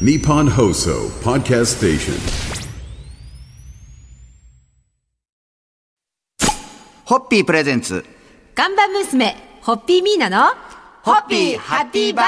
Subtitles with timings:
[0.00, 2.14] Nippon Hoso Podcast Station.
[7.04, 8.04] ホッピープレゼンツ
[8.56, 10.48] 看板娘、ホッピーミーナの、
[11.02, 12.26] ホッピーハッピーバー。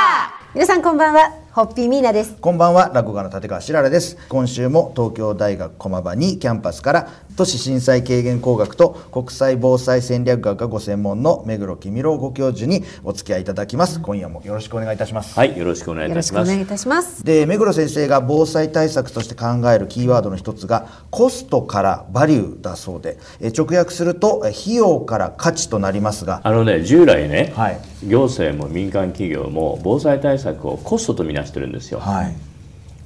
[0.55, 2.37] 皆さんこんばんは、ホッピーミーナです。
[2.39, 16.47] こんばんは落語家の立川しららです今週も東京大学駒場にキャンパスから都市震災軽減工学と国際防災戦略学がご専門の目黒公郎ご教授にお付き合いいただきます今夜もよろしくお願いいたしますはい、よろしくお願いいたします。
[16.47, 17.25] しくお願いいたします。
[17.25, 32.01] で目黒先生が防災対策として考えるキーワードの一つがコストからバリューだそうでえ直訳するとえ費用から価値となりますがあのね、従来ね、はい行政も民間企業も防災対策をコストとみなしてるんですよ。
[32.01, 32.35] はい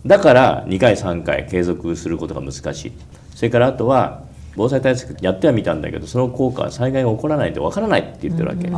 [0.06, 2.92] だから2回3回継続することが難しい。
[3.34, 4.22] それからあとは
[4.60, 8.68] 防災対策やってはみたんだけどその効果は災害が起こらないとわからないって言ってるわけ、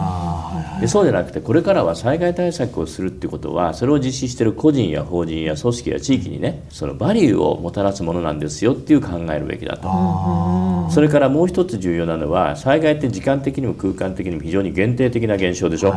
[0.81, 10.89] でそうじゃなくてこれからは災害対策をするってことはそれを実施している個人や法人や組織や地域にねそのバリューをもたらすものなんですよっていう考えるべきだと。
[10.93, 15.93] それからもう一つ重要なのは災害って時間的にも空間的にも非常に限定的な現象でしょ、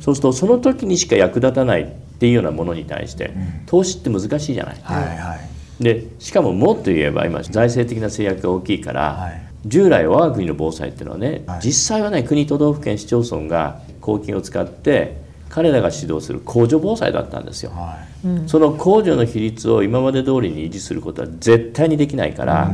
[0.00, 1.86] そうするとその時にしか役立たないっ
[2.18, 3.32] ていうようなものに対して
[3.66, 9.42] 投資って難しいじゃない、はいはいでしかももっと言えば今財政的な制約が大きいから、はい。
[9.66, 11.60] 従来我が国の防災っていうのはね、はい。
[11.62, 15.16] 実際はね国都道府県市町村が公金を使って
[15.48, 17.98] 彼らが指導する公助防災だったんですよ、は
[18.46, 22.70] その公助の比率を今まで通りに維持することは絶対にできないから、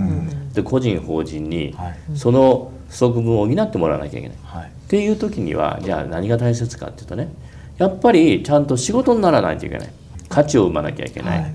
[0.53, 1.97] で個人法人にはい。
[2.15, 4.65] その不足分を補ってもらわなきゃいけない、はい。
[4.65, 7.29] っていう時にはじゃあ何が大切かっていうとね
[7.79, 9.89] やっぱりちゃんと仕事にならないといけない
[10.29, 11.55] 価値を生まなきゃいけない、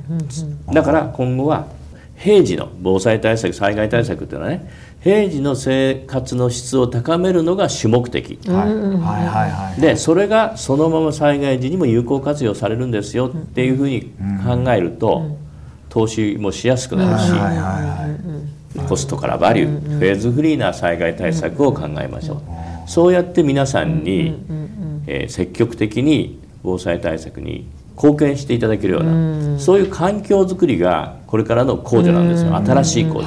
[0.74, 1.68] だから今後は
[2.16, 4.70] 平時の防災対策災害対策っていうのはね
[5.02, 8.58] 平時の生活の質を高めるのが主目的、はい。
[8.58, 14.12] はいはいはいでそれがそのまま災害時にも有効活用されるんですよっていうふうに
[14.46, 15.38] 考えると、
[15.88, 18.20] 投資もしやすくなるし、はいはいはい
[18.88, 24.36] コストからバリュー、フェーズフリーな災害対策を考えましょう、そうやって皆さんに、
[25.08, 27.68] えー積極的に防災対策に
[28.02, 33.26] 貢献していただけるような、そういう環境づくりがこれからの工場なんですよ、新しい工場、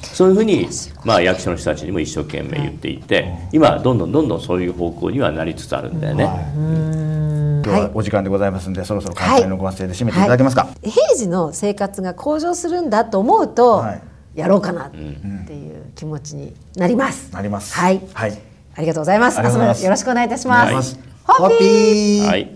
[0.00, 0.66] そういうふうに、
[1.04, 6.24] まあ、役所の人たちにも一生懸命言っていて、今どんどんどんどんそういう方向にはなりつつあるんだよね。
[6.24, 14.02] 今日はお時間でございますんで、そろそろ乾杯のご発声で締めていただけますか、平時の生活が向上するんだと思うと、はい。
[14.34, 17.32] やろうかなっていう気持ちになります。
[17.32, 17.72] なります。
[17.74, 18.00] はい。
[18.12, 18.36] はい。
[18.76, 19.38] ありがとうございます。
[19.84, 20.96] よろしくお願いいたします。
[20.96, 22.50] はいホッピーーはい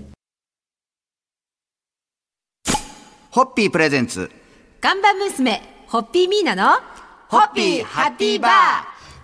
[3.38, 4.32] ホッピープレゼンツ。
[4.80, 6.80] 看板娘、ホッピーミーナの、
[7.28, 8.50] ホッピーハッピーバー。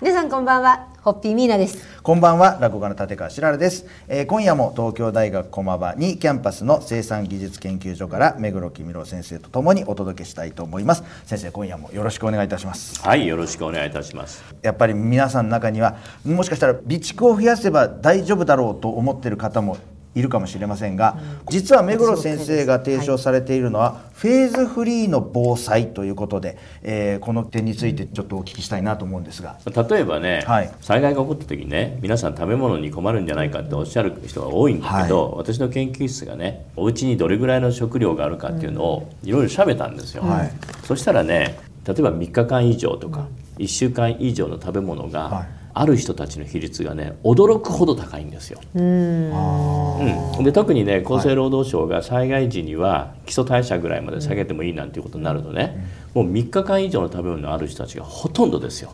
[0.01, 1.85] 皆さんこんばんは、ホッピーミーナです。
[2.01, 11.03] こんばんは落語家の立川しららです、えー今夜も東京大学駒場にキャンパスの生産技術研究所から目黒公郎先生とともにお届けしたいと思います。
[11.25, 13.03] 先生今夜もよろしくお願いいたします。
[13.03, 14.45] はい、よろしくお願いいたします。
[14.63, 19.77] やっぱり皆さんの中にはもしかしたら備蓄を増やせば大丈夫だろうと思っている方も
[20.15, 30.71] いるかもしれませんが、実は目黒先生が提唱されているのは、フェーズフリーの防災ということで、えーこの点についてちょっとお聞きしたいなと思うんですが、例えばね、はい。
[30.81, 40.53] 災害が起こった時にね皆さん食べ物に困るんじゃないかっておっしゃる人が多いんだけど、私の研究室がねお家にどれぐらいの食料があるかっていうのをいろいろ調べたんですよ、はい。
[40.85, 43.27] そしたらね例えば3日間以上とか
[43.59, 48.61] 1週間以上の食べ物が、はいある人たちの比率がね驚くほど高いんですよ。
[48.77, 58.93] うん、で特にね厚生労働省が災害時には基礎代謝ぐらいまで下げてもいいなんていうことになるとね、もう3日間以上の食べ物のある人たちがほとんどですよ。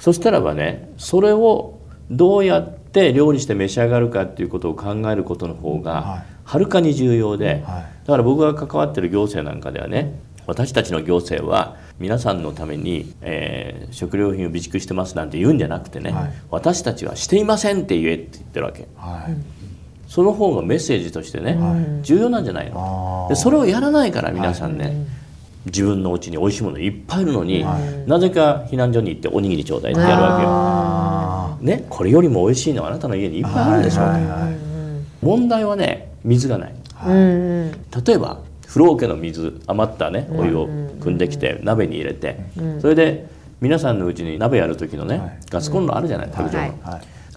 [0.00, 1.78] そしたらばねそれを
[2.10, 5.82] どうやって料理して召し上がるかっていうことを考えることの方はい。
[5.82, 7.56] がはるかに重要で、はい。
[8.04, 16.32] だから僕が関わってる行政なんかではね私たちの行政は皆さんのために、えー食料品を備蓄してますなんて言うんじゃなくてね、はい。
[16.50, 18.88] 私たちはしていませんって言えって言ってるわけ。
[18.96, 19.36] はい。
[20.08, 21.58] その方がメッセージとしてね、
[22.02, 23.26] 重要なんじゃないの。
[23.28, 25.06] でそれをやらないから皆さんね、
[25.66, 27.64] 自分のうちに美味しいものいっぱいあるのに、
[28.06, 31.76] なぜか避難所に行っておにぎりちょうだいってやるわけよ。
[31.76, 34.10] ね、これよりも美味しいのはあなたの家にいっぱいあるでしょ、はい。
[34.12, 34.24] はい。
[34.26, 34.56] はい。
[35.22, 36.74] 問題はね水がない。
[37.04, 38.40] 例えば
[38.76, 42.36] 風呂桶の水余ったねお湯を汲んできて鍋に入れて。
[42.80, 43.26] それで
[43.58, 46.74] 皆さんのうちに鍋やる時のねガスコンロあるじゃない卓上の。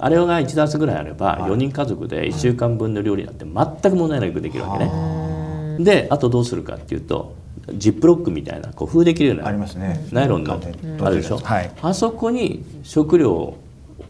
[0.01, 5.77] あれが1ダースぐらいあれば4人家族で1週間分の料理なんて全く問題なくできるわけね。
[5.80, 7.36] であとどうするかっていうと
[7.74, 10.06] ジップロックみたいなこう封できるようなありますね。
[10.12, 10.59] ナイロンの
[11.01, 11.71] あるでしょ、はい。
[11.81, 13.56] あそこに食料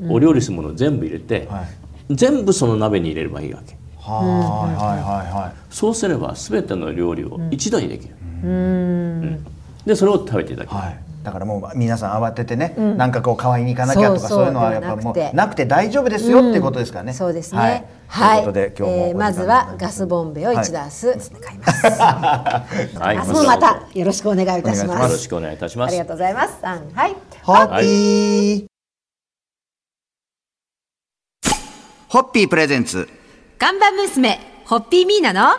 [0.09, 1.61] お料理するものを全部入れて、は
[2.09, 2.15] い。
[2.15, 3.77] 全部その鍋に入れればいいわけ
[4.09, 9.45] はいはいはいはいそうすれば全ての料理を一度にできる、うん
[9.85, 17.13] でそれを食べていただける、はいだからもう皆さん慌ててね、なんかこう買いに行かなきゃとかそうそうそういうのはやっぱもではなくてうなくて大丈夫ですよっていうことですからね。
[17.13, 17.59] そうですね。
[17.59, 17.85] はい。
[18.07, 18.37] はい。
[18.37, 21.87] ということで今日もえーまずはガスボンベを1ダース買います。
[21.89, 25.01] はい明日もまたよろしくお願いいたします。
[25.03, 26.57] よろしくお願いいたしますありがとうございます。
[26.61, 27.15] 三はい。
[27.43, 28.65] ホッピー。
[32.07, 33.09] ホッピープレゼンツ
[33.59, 35.49] ガンバ娘、ホッピーミーナの、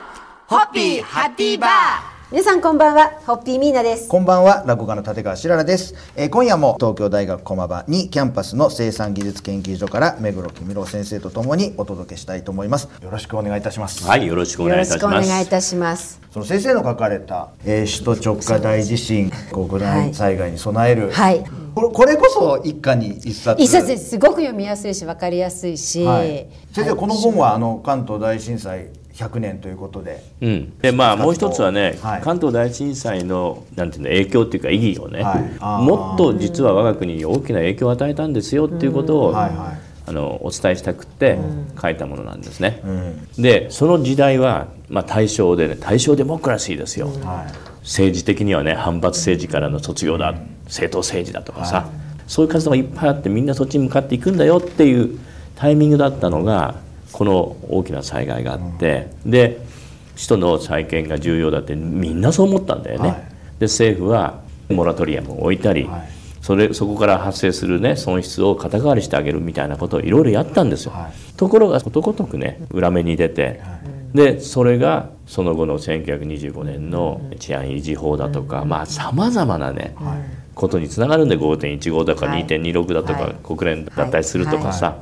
[0.47, 2.10] ホッピーハッピーバー。
[2.32, 3.19] 皆さんこんばんは。
[3.27, 4.09] ホッピーミーナです。
[4.09, 12.88] こんばんは落語家の立川しららです、えー今夜も東京大学駒場にキャンパスの生産技術研究所から目黒公郎先生とともにお届けしたいと思います。
[13.03, 15.29] よろしくお願いいたします、はいよろしくおよろしくお願いいたします。
[15.29, 16.21] 願いいたします。
[16.31, 21.44] その先生の書かれた、えー首都直下大地震国内災害に備える、はい。
[21.75, 23.61] これこれこそ一家に一冊？
[23.61, 24.11] 一冊です。
[24.11, 26.97] すごく読みやすいし分かりやすいし、はい、先生、はい。
[26.97, 32.23] この本はあの関東大震災100年ということで、うん、でまあもう一つはね、はい。
[32.23, 35.85] 関東大震災のなんていうの影響っていうか意義をね、はい。
[35.85, 39.91] もっと実は我が国に大きな影響を与えたんですよっていうことを、はいはい。
[40.07, 41.39] あのお伝えしたくって
[41.81, 42.81] 書いたものなんですね。
[42.85, 43.43] うん。
[43.43, 47.09] でその時代は、まあ、大正でね大正デモクラシーですよ。
[47.25, 47.71] はい。
[47.83, 50.35] 政治的にはね反発政治からの卒業だ
[50.65, 51.89] 政党政治だとかさ、
[52.27, 55.19] そういう活動がいっぱいあってみんなそっちに向かっていくんだよっていう
[55.57, 56.77] タイミングだったのが
[57.12, 59.61] この大きな災害があって、で
[60.15, 63.09] 首都の再建が重要だってみんなそう思ったんだよね。
[63.09, 63.23] はい。
[63.61, 66.09] で政府はモラトリアムを置いたり、はい。
[66.41, 70.93] それそこから発生する、ね、損失を肩代わりしてあげるみたいなことをいろいろやったんですよ。
[70.93, 71.37] はい。
[71.37, 73.61] ところがことごとくね裏目に出て、
[74.15, 79.95] でそれがその後の1925年の治安維持法だとかまあさまざまなね、
[80.55, 82.45] ことにつながるんで5.15だとかはい。
[82.47, 83.35] 2.26だとか、はい。
[83.43, 84.99] 国連脱退するとかさ、は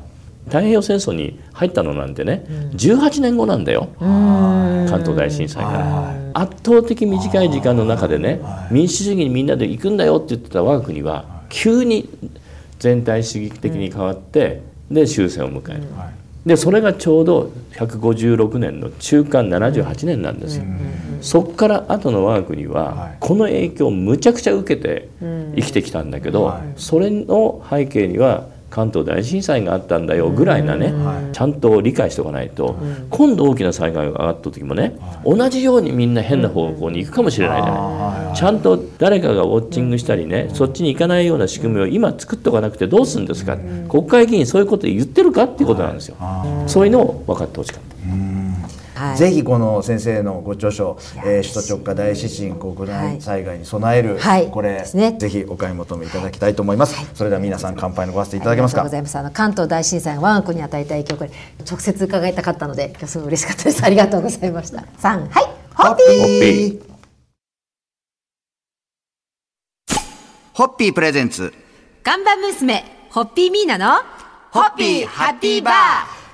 [0.49, 3.89] 太平洋戦争に入ったのなんてね、18年後なんだよ。
[3.99, 6.15] 関東大震災から。
[6.35, 8.41] 圧倒的短い時間の中でね
[8.71, 12.09] 民主主義にみんなで行くんだよって言ってた我が国は急に
[12.79, 15.83] 全体主義的に変わってで終戦を迎える。
[16.47, 20.65] でそれがちょうど156年の中間78年なんですよ。
[21.21, 23.17] そっから後の我が国ははい。
[23.19, 25.09] この影響をむちゃくちゃ受けて
[25.57, 26.63] 生きてきたんだけど、はい。
[26.77, 30.93] それの背景には関東大震災があったんだよぐらいなね、
[31.33, 32.77] ちゃんと理解しておかないと、
[33.11, 43.57] 今度大きな災害が上がった時もね、同じようにみんな変な方向に行くかもしれないじゃない、ちゃんと誰かがウォッチングしたりね、そっちに行かないような仕組みを今作っておかなくてどうするんですか、
[43.89, 46.17] 国会議員そういうこと言ってるかっていうことなんですよ、
[46.67, 47.89] そういうのを分かってほしかった。
[48.99, 49.17] はい。
[49.17, 58.81] ぜひこの先生のご著書「えー首都直下大地震国内災害に備える」はいこれ、ですねぜひお買い求めいただきたいと思います、それでは皆さん乾杯のごわせていただけますか？
[58.83, 59.17] ありがとうございます。
[59.17, 61.31] あの関東大震災が我が国に与えた影響これ
[61.69, 63.85] 直接伺いたかったので今日すごい嬉しかったです。
[63.85, 64.85] ありがとうございました。
[64.99, 65.45] 三はい。
[65.75, 66.19] ホッピー。
[66.19, 66.89] ホッピー
[70.55, 71.53] ホッピープレゼンツ
[72.03, 74.03] 看板娘、ホッピーミーナの、
[74.51, 75.75] ホッピーハッピーバー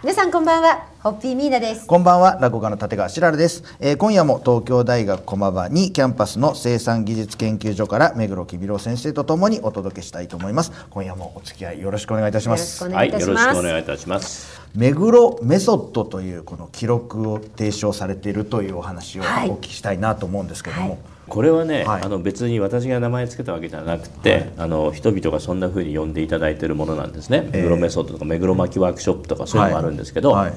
[0.02, 0.94] 皆さんこんばんは。
[1.04, 1.86] ホッピーミーナです。
[1.86, 10.72] こんばんは落語家の立川しららです、えー今夜も東京大学駒場にキャンパスの生産技術研究所から目黒公郎先生とともにお届けしたいと思います。
[10.88, 13.60] 今夜もお付き合いよろしくお願いいたしまよろしすくお願いいはい、よろしたします。
[13.60, 14.62] くお願いいたします。
[14.74, 19.50] 目黒メソッドというこの記録を提唱されているというお話をおはい。
[19.50, 20.98] 聞きしたいなと思うんですけども、はい。
[21.28, 22.02] これはね、はい。
[22.02, 30.54] あの別に私が名前つけたわけじゃなくて、あの人々がそんな風に呼んでいただいているものなんですね、目黒メソッドとか目黒巻きワークショップとかそういうのもあるんですけど、はい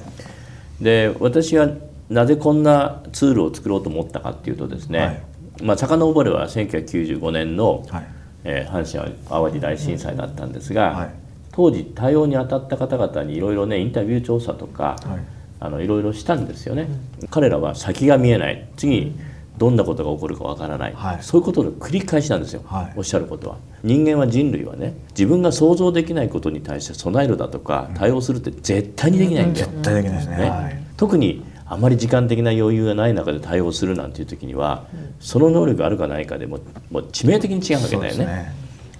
[0.80, 1.68] で私は
[2.08, 5.22] なぜこんなツールを作ろうと思ったかっていうとですね、はい。
[5.62, 8.06] まあ遡れば1995年の、はい。
[8.44, 11.10] えー阪神・淡路大震災だったんですが、はい。
[11.52, 15.38] 当時対応に当たった方々にいろいろねインタビュー調査とか、はい。
[15.60, 16.88] あのいろいろしたんですよね、
[17.30, 18.68] 彼らは先が見えない。
[18.76, 19.12] 次
[19.58, 21.18] どんなことが起こるかわからない、はい。
[21.20, 22.92] そういうことの繰り返しなんですよ、はい。
[22.96, 23.56] おっしゃることは。
[23.82, 30.36] 人間は人類はね自分が想像できないことに対して備えるだとか対応するって絶対にできないんだよ、絶対できないですね。
[30.38, 30.50] ね。
[30.50, 30.82] はい。
[30.96, 34.86] 特にあまり時間的な余裕がない中で対応するなんていう時には、
[35.20, 36.60] その能力があるかないかでも
[36.90, 38.24] もう致命的に違うわけだよね。
[38.24, 38.52] ね。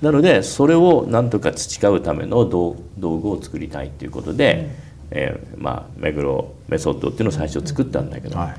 [0.03, 4.71] なのでそれをなんとか培うための道道具を作りたいということで、
[5.11, 8.55] えーまあ、目黒メソッドっていうのを最初作ったんだけど、はい。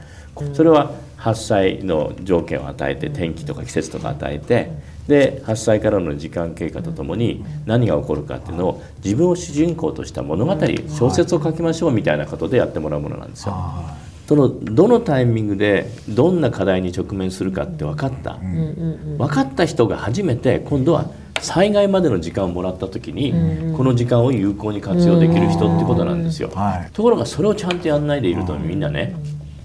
[0.54, 4.72] それは発災の条件を与えて天気とか季節とか与えて
[5.08, 10.56] で発災からの時間経過とともに何が起こるかっていうのを自分を主人公とした物語
[10.88, 13.56] 小説を書きましょうみたいなことでやってもらうものなんですよ。
[14.28, 21.10] そのどのタイミングでどんな課題に直面するかって分かった、分かった人が初めて今度は
[21.42, 23.34] 災害までの時間をもらった時に、
[23.76, 26.90] この時間を有効に活用できる人ってことなんですよ、はい。
[26.94, 29.16] ところがそれをちゃんとやんないでいるとみんなね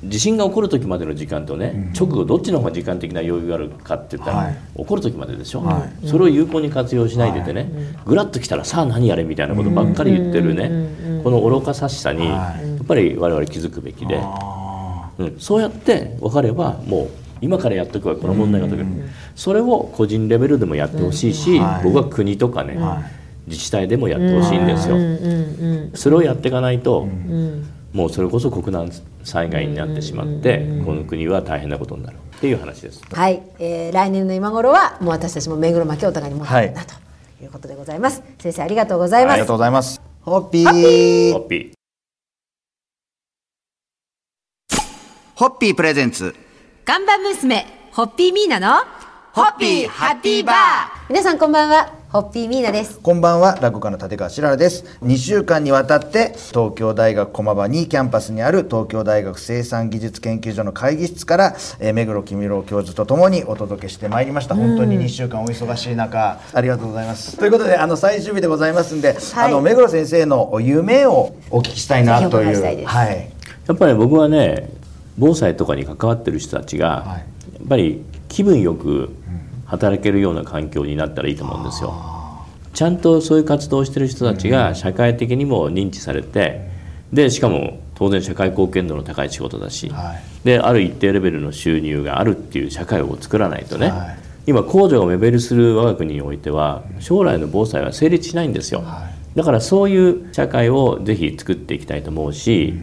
[0.08, 4.56] 地震が起こる時までの時間とね、直後どっちの方が時間的な余裕があるかって言ったら、はい。
[4.76, 5.64] 起こる時まででしょ、
[6.04, 7.70] それを有効に活用しないでてね、
[8.04, 10.70] ぐらっときたらさあ何やれみたいなことばっかり言ってるね、
[11.22, 14.20] この愚かさしさに、やっぱり我々気づくべきで、
[15.18, 17.08] うん、そうやって分かればもう
[17.40, 18.88] 今からやっとけばこの問題が解ける、
[19.34, 22.78] それを個人レベルでもやってほしいし、僕は国とかね、
[23.46, 24.96] 自治体でもやってほしいんですよ。
[25.94, 27.06] それをやっていかないと、
[27.94, 28.90] もうそれこそ国難
[29.22, 33.00] 災害になってしまって、この国は大変なことになるっていう話です。
[33.12, 36.94] はい、えー来年の今頃はもう私たちも目黒巻きお互いに持ってるなと
[37.40, 38.20] いうことでございます。
[38.38, 39.32] 先生ありがとうございます。
[39.34, 40.00] ありがとうございます。
[40.22, 41.72] ホッピホーッピー
[45.36, 46.34] ホッピープレゼンツ
[46.84, 48.84] 看板娘、ホッピーミーナの、
[49.32, 50.56] ホッピーハッピーバー
[51.08, 53.00] 皆さんこんばんは、ホッピーミーナです。
[53.00, 54.84] こんばんは落語家の立川しららです。
[55.02, 64.54] 2週間にわたって東京大学駒場2キャンパスにある東京大学生産技術研究所の会議室から、えー目黒公郎教授とともにお届けしてまいりました。
[64.54, 67.36] 本当に2週間お忙しい中ありがとうございます。
[67.36, 69.18] ということであの最終日でございますんで、はい。
[69.46, 72.62] あの目黒先生の夢をお聞きしたいなという。
[72.86, 73.32] はい。
[73.66, 74.70] やっぱり僕はね
[75.18, 77.18] 防災とかに関わってる人たちが、はい。
[77.18, 77.24] や
[77.64, 79.12] っぱり気分よく
[79.74, 81.94] 働けるような環境になったらいいと思うんですよ。
[82.72, 86.68] ちゃんとそういう活動をしてる人たちが社会的にも認知されて
[87.12, 90.22] でしかも当然社会貢献度の高い仕事だし、はい。
[90.44, 94.18] である一定レベルの収入があるっていう社会を作らないとね、はい。
[94.46, 98.84] 今控除が目減りする我が国においては将来の防災は成立しないんですよ、
[99.34, 102.74] だからそういう社会をぜひ作っていきたいと思うし、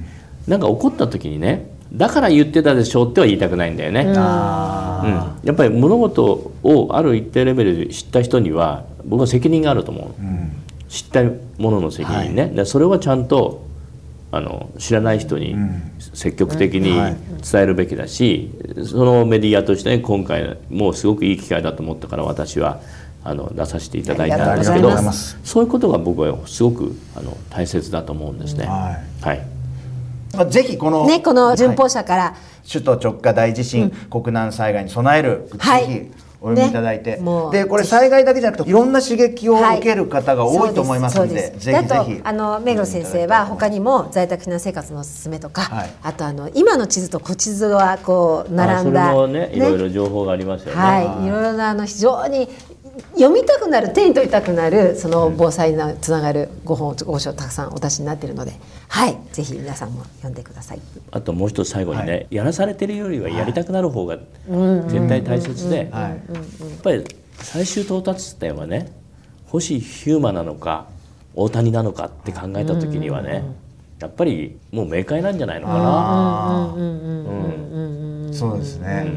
[0.47, 13.65] なんか起こった時にねだから言ってたでしょうっては言いたくないんだよね、うん、やっぱり物事をある一定レベルで知った人には僕は責任があると思う、知ったものの責任ね、でそれはちゃんと
[14.31, 15.55] あの知らない人に
[16.13, 18.51] 積極的に伝えるべきだし、
[18.85, 22.79] そのメディアとして、ね、今回もうすごくいい機会だと思ったから私は
[23.23, 24.91] あの出させていただいたんですけど
[25.43, 28.65] そういうことが僕はすごくあの大切だと思うんですね。
[28.65, 29.60] ははい
[30.33, 32.35] まあ、ぜひこの、ね、この順法社から、
[32.71, 35.87] 首都直下大地震、国難災害に備える、はい。
[35.87, 36.11] ぜひ
[36.43, 37.23] お読みいただいて、ね。
[37.51, 39.77] でこれ災害だけじゃなくていろんな刺激をはい。
[39.77, 41.65] 受ける方が多いと思いますので,、そうでです。
[41.65, 45.93] ぜひぜあひとあの目黒先生は他にも在宅避難生活のおすすめとか、はい。
[46.01, 50.81] あとあの今の地図と古地図がこう並んだあそれもねいろいろ情報がありますよね。
[50.81, 52.49] はい、いろいろなあの非常に
[53.13, 58.53] 読みたくなる手に取りたくなるその防災につながるご本ご書たくさんお出しになっているので、
[58.87, 60.81] はい、ぜひ皆さんも読んでください。
[61.11, 67.03] あともう一つ最後にね、やらされてるよりはやりたくなる方が絶対大切でやっぱり
[67.35, 68.91] 最終到達点はね
[69.47, 70.87] 星ヒューマなのか
[71.35, 73.43] 大谷なのかって考えた時にはね
[73.99, 76.73] やっぱりもう明快なんじゃないのかな。
[78.33, 79.11] そうですね、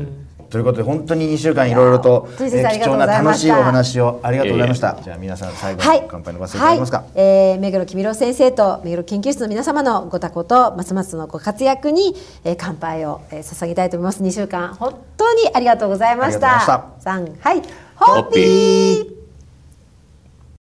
[0.55, 3.59] ということで本当に2週間いろいろと、貴重な楽しいした。
[3.59, 6.01] お話をありがとうございました、じゃあ皆さん最後はい。
[6.01, 7.07] に乾杯のご発声いただけますか、はい。
[7.17, 14.23] えー目黒公郎先生と目黒研究室の皆様のご多幸とますますのご活躍に、えー乾杯を、えー捧げたいと思います。
[14.23, 16.59] 2週間本当にありがとうございました。
[16.59, 17.63] ありがとうございまさんはい。
[17.97, 19.24] ホッピー